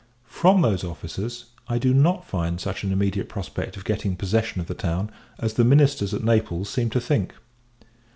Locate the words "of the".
4.59-4.73